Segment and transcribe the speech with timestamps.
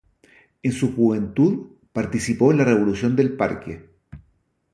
[0.63, 3.87] En su juventud participó en la Revolución del Parque.